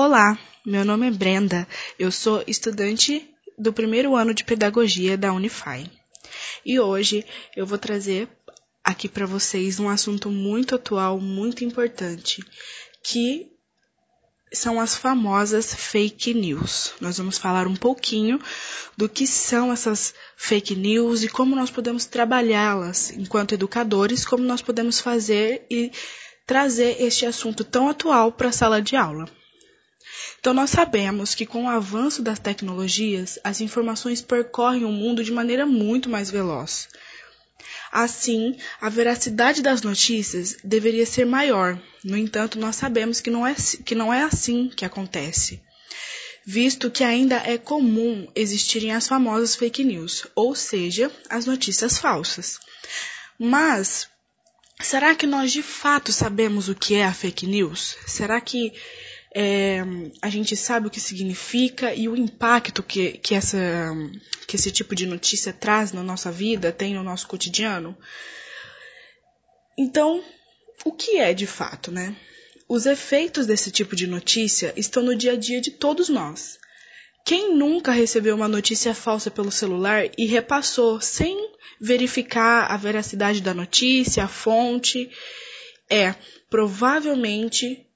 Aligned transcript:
Olá, 0.00 0.38
meu 0.64 0.84
nome 0.84 1.08
é 1.08 1.10
Brenda, 1.10 1.66
eu 1.98 2.12
sou 2.12 2.44
estudante 2.46 3.28
do 3.58 3.72
primeiro 3.72 4.14
ano 4.14 4.32
de 4.32 4.44
pedagogia 4.44 5.18
da 5.18 5.32
Unify. 5.32 5.90
E 6.64 6.78
hoje 6.78 7.26
eu 7.56 7.66
vou 7.66 7.78
trazer 7.78 8.28
aqui 8.84 9.08
para 9.08 9.26
vocês 9.26 9.80
um 9.80 9.88
assunto 9.88 10.30
muito 10.30 10.76
atual, 10.76 11.18
muito 11.18 11.64
importante, 11.64 12.44
que 13.02 13.50
são 14.52 14.80
as 14.80 14.94
famosas 14.94 15.74
fake 15.74 16.32
news. 16.32 16.92
Nós 17.00 17.18
vamos 17.18 17.36
falar 17.36 17.66
um 17.66 17.74
pouquinho 17.74 18.40
do 18.96 19.08
que 19.08 19.26
são 19.26 19.72
essas 19.72 20.14
fake 20.36 20.76
news 20.76 21.24
e 21.24 21.28
como 21.28 21.56
nós 21.56 21.72
podemos 21.72 22.06
trabalhá-las 22.06 23.10
enquanto 23.10 23.54
educadores, 23.54 24.24
como 24.24 24.44
nós 24.44 24.62
podemos 24.62 25.00
fazer 25.00 25.66
e 25.68 25.90
trazer 26.46 27.02
este 27.02 27.26
assunto 27.26 27.64
tão 27.64 27.88
atual 27.88 28.30
para 28.30 28.50
a 28.50 28.52
sala 28.52 28.80
de 28.80 28.94
aula. 28.94 29.28
Então, 30.40 30.54
nós 30.54 30.70
sabemos 30.70 31.34
que 31.34 31.46
com 31.46 31.64
o 31.64 31.68
avanço 31.68 32.22
das 32.22 32.38
tecnologias, 32.38 33.38
as 33.42 33.60
informações 33.60 34.22
percorrem 34.22 34.84
o 34.84 34.92
mundo 34.92 35.24
de 35.24 35.32
maneira 35.32 35.66
muito 35.66 36.08
mais 36.08 36.30
veloz. 36.30 36.88
Assim, 37.90 38.56
a 38.80 38.88
veracidade 38.88 39.62
das 39.62 39.82
notícias 39.82 40.56
deveria 40.62 41.06
ser 41.06 41.24
maior. 41.24 41.80
No 42.04 42.16
entanto, 42.16 42.58
nós 42.58 42.76
sabemos 42.76 43.20
que 43.20 43.30
não 43.30 43.46
é, 43.46 43.54
que 43.84 43.94
não 43.94 44.12
é 44.12 44.22
assim 44.22 44.68
que 44.68 44.84
acontece, 44.84 45.60
visto 46.44 46.90
que 46.90 47.02
ainda 47.02 47.36
é 47.36 47.58
comum 47.58 48.30
existirem 48.34 48.92
as 48.92 49.08
famosas 49.08 49.56
fake 49.56 49.84
news, 49.84 50.26
ou 50.34 50.54
seja, 50.54 51.10
as 51.28 51.46
notícias 51.46 51.98
falsas. 51.98 52.58
Mas, 53.38 54.08
será 54.80 55.14
que 55.14 55.26
nós 55.26 55.52
de 55.52 55.62
fato 55.62 56.12
sabemos 56.12 56.68
o 56.68 56.74
que 56.74 56.94
é 56.94 57.04
a 57.04 57.12
fake 57.12 57.46
news? 57.46 57.96
Será 58.06 58.40
que 58.40 58.72
é, 59.34 59.80
a 60.22 60.28
gente 60.30 60.56
sabe 60.56 60.86
o 60.86 60.90
que 60.90 61.00
significa 61.00 61.94
e 61.94 62.08
o 62.08 62.16
impacto 62.16 62.82
que, 62.82 63.12
que, 63.12 63.34
essa, 63.34 63.58
que 64.46 64.56
esse 64.56 64.70
tipo 64.70 64.94
de 64.94 65.06
notícia 65.06 65.52
traz 65.52 65.92
na 65.92 66.02
nossa 66.02 66.30
vida, 66.30 66.72
tem 66.72 66.94
no 66.94 67.02
nosso 67.02 67.26
cotidiano. 67.26 67.96
Então, 69.76 70.24
o 70.84 70.92
que 70.92 71.18
é 71.18 71.34
de 71.34 71.46
fato, 71.46 71.90
né? 71.90 72.16
Os 72.68 72.86
efeitos 72.86 73.46
desse 73.46 73.70
tipo 73.70 73.94
de 73.94 74.06
notícia 74.06 74.72
estão 74.76 75.02
no 75.02 75.14
dia 75.14 75.32
a 75.32 75.36
dia 75.36 75.60
de 75.60 75.70
todos 75.70 76.08
nós. 76.08 76.58
Quem 77.24 77.54
nunca 77.54 77.92
recebeu 77.92 78.34
uma 78.34 78.48
notícia 78.48 78.94
falsa 78.94 79.30
pelo 79.30 79.50
celular 79.50 80.08
e 80.16 80.26
repassou 80.26 81.00
sem 81.00 81.52
verificar 81.80 82.70
a 82.70 82.76
veracidade 82.76 83.42
da 83.42 83.52
notícia, 83.52 84.24
a 84.24 84.28
fonte? 84.28 85.10
É, 85.90 86.14
provavelmente 86.50 87.87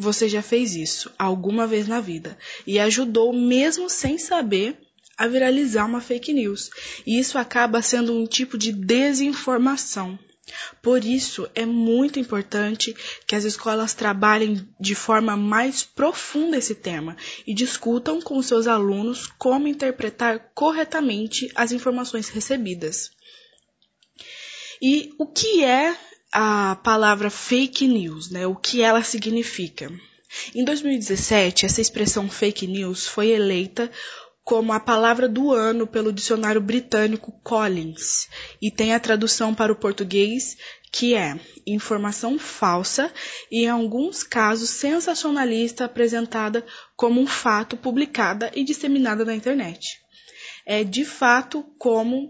você 0.00 0.28
já 0.28 0.40
fez 0.40 0.74
isso 0.74 1.12
alguma 1.18 1.66
vez 1.66 1.86
na 1.86 2.00
vida 2.00 2.38
e 2.66 2.78
ajudou, 2.78 3.32
mesmo 3.32 3.90
sem 3.90 4.16
saber, 4.16 4.78
a 5.16 5.26
viralizar 5.26 5.84
uma 5.84 6.00
fake 6.00 6.32
news. 6.32 6.70
E 7.06 7.18
isso 7.18 7.36
acaba 7.36 7.82
sendo 7.82 8.14
um 8.14 8.26
tipo 8.26 8.56
de 8.56 8.72
desinformação. 8.72 10.18
Por 10.82 11.04
isso, 11.04 11.48
é 11.54 11.66
muito 11.66 12.18
importante 12.18 12.96
que 13.26 13.36
as 13.36 13.44
escolas 13.44 13.92
trabalhem 13.92 14.66
de 14.80 14.94
forma 14.94 15.36
mais 15.36 15.84
profunda 15.84 16.56
esse 16.56 16.74
tema 16.74 17.16
e 17.46 17.54
discutam 17.54 18.20
com 18.20 18.42
seus 18.42 18.66
alunos 18.66 19.26
como 19.38 19.68
interpretar 19.68 20.50
corretamente 20.54 21.50
as 21.54 21.70
informações 21.70 22.28
recebidas. 22.28 23.10
E 24.82 25.12
o 25.18 25.26
que 25.26 25.62
é 25.62 25.94
a 26.32 26.76
palavra 26.76 27.30
fake 27.30 27.86
news, 27.88 28.30
né? 28.30 28.46
O 28.46 28.54
que 28.54 28.82
ela 28.82 29.02
significa. 29.02 29.90
Em 30.54 30.64
2017, 30.64 31.66
essa 31.66 31.80
expressão 31.80 32.28
fake 32.28 32.66
news 32.66 33.06
foi 33.06 33.30
eleita 33.30 33.90
como 34.44 34.72
a 34.72 34.80
palavra 34.80 35.28
do 35.28 35.52
ano 35.52 35.86
pelo 35.86 36.12
dicionário 36.12 36.60
britânico 36.60 37.32
Collins 37.42 38.28
e 38.60 38.70
tem 38.70 38.94
a 38.94 39.00
tradução 39.00 39.54
para 39.54 39.72
o 39.72 39.76
português 39.76 40.56
que 40.92 41.14
é 41.14 41.38
informação 41.66 42.38
falsa 42.38 43.12
e, 43.50 43.64
em 43.64 43.68
alguns 43.68 44.22
casos, 44.24 44.70
sensacionalista 44.70 45.84
apresentada 45.84 46.66
como 46.96 47.20
um 47.20 47.26
fato 47.26 47.76
publicada 47.76 48.50
e 48.54 48.64
disseminada 48.64 49.24
na 49.24 49.34
internet. 49.34 50.00
É 50.66 50.82
de 50.82 51.04
fato 51.04 51.62
como 51.78 52.28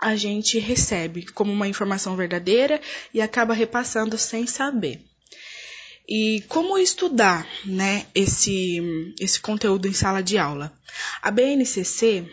a 0.00 0.16
gente 0.16 0.58
recebe 0.58 1.24
como 1.26 1.52
uma 1.52 1.68
informação 1.68 2.16
verdadeira 2.16 2.80
e 3.14 3.20
acaba 3.20 3.54
repassando 3.54 4.18
sem 4.18 4.46
saber. 4.46 5.00
E 6.08 6.42
como 6.48 6.76
estudar 6.76 7.46
né, 7.64 8.06
esse, 8.14 9.14
esse 9.20 9.40
conteúdo 9.40 9.86
em 9.86 9.92
sala 9.92 10.22
de 10.22 10.36
aula? 10.36 10.76
A 11.22 11.30
BNCC 11.30 12.26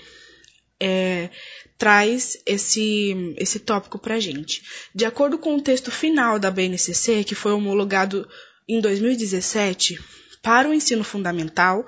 é, 0.79 1.29
traz 1.77 2.37
esse, 2.45 3.35
esse 3.37 3.59
tópico 3.59 3.99
para 3.99 4.15
a 4.15 4.19
gente. 4.19 4.63
De 4.93 5.05
acordo 5.05 5.37
com 5.37 5.55
o 5.55 5.61
texto 5.61 5.91
final 5.91 6.39
da 6.39 6.49
BNCC, 6.49 7.23
que 7.23 7.35
foi 7.35 7.51
homologado 7.51 8.27
em 8.67 8.81
2017, 8.81 9.99
para 10.41 10.67
o 10.67 10.73
ensino 10.73 11.03
fundamental, 11.03 11.85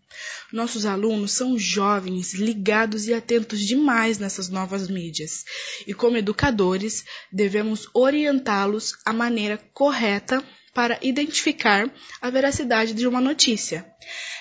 Nossos 0.53 0.87
alunos 0.87 1.33
são 1.33 1.59
jovens, 1.59 2.35
ligados 2.35 3.07
e 3.07 3.15
atentos 3.15 3.61
demais 3.61 4.19
nessas 4.19 4.49
novas 4.49 4.89
mídias, 4.89 5.45
e 5.87 5.95
como 5.95 6.17
educadores, 6.17 7.05
devemos 7.33 7.89
orientá-los 7.93 8.95
à 9.05 9.13
maneira 9.13 9.59
correta 9.73 10.43
para 10.75 10.99
identificar 11.01 11.89
a 12.21 12.31
veracidade 12.31 12.93
de 12.93 13.07
uma 13.07 13.21
notícia. 13.21 13.87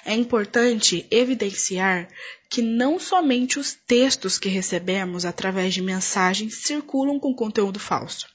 É 0.03 0.13
importante 0.13 1.05
evidenciar 1.11 2.09
que 2.49 2.61
não 2.61 2.99
somente 2.99 3.59
os 3.59 3.73
textos 3.87 4.37
que 4.37 4.49
recebemos 4.49 5.25
através 5.25 5.73
de 5.73 5.81
mensagens 5.81 6.57
circulam 6.63 7.19
com 7.19 7.33
conteúdo 7.33 7.79
falso, 7.79 8.27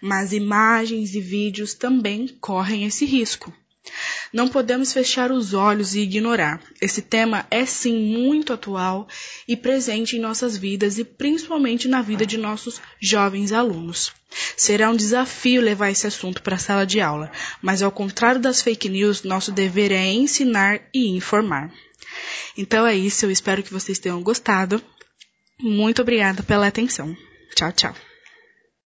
mas 0.00 0.32
imagens 0.32 1.14
e 1.14 1.20
vídeos 1.20 1.74
também 1.74 2.28
correm 2.40 2.84
esse 2.84 3.04
risco. 3.04 3.54
Não 4.34 4.48
podemos 4.48 4.92
fechar 4.92 5.30
os 5.30 5.54
olhos 5.54 5.94
e 5.94 6.00
ignorar. 6.00 6.60
Esse 6.80 7.00
tema 7.00 7.46
é 7.52 7.64
sim 7.64 7.96
muito 7.96 8.52
atual 8.52 9.06
e 9.46 9.56
presente 9.56 10.16
em 10.16 10.18
nossas 10.18 10.56
vidas 10.56 10.98
e 10.98 11.04
principalmente 11.04 11.86
na 11.86 12.02
vida 12.02 12.26
de 12.26 12.36
nossos 12.36 12.80
jovens 13.00 13.52
alunos. 13.52 14.12
Será 14.56 14.90
um 14.90 14.96
desafio 14.96 15.62
levar 15.62 15.90
esse 15.90 16.08
assunto 16.08 16.42
para 16.42 16.56
a 16.56 16.58
sala 16.58 16.84
de 16.84 17.00
aula, 17.00 17.30
mas 17.62 17.80
ao 17.80 17.92
contrário 17.92 18.40
das 18.40 18.60
fake 18.60 18.88
news, 18.88 19.22
nosso 19.22 19.52
dever 19.52 19.92
é 19.92 20.12
ensinar 20.12 20.80
e 20.92 21.16
informar. 21.16 21.72
Então 22.58 22.84
é 22.84 22.96
isso, 22.96 23.24
eu 23.24 23.30
espero 23.30 23.62
que 23.62 23.72
vocês 23.72 24.00
tenham 24.00 24.20
gostado. 24.20 24.82
Muito 25.60 26.02
obrigada 26.02 26.42
pela 26.42 26.66
atenção. 26.66 27.16
Tchau, 27.54 27.70
tchau. 27.70 27.94